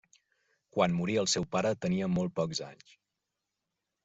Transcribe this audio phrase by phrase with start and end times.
[0.77, 2.97] Quan morí el seu pare tenia molt pocs anys.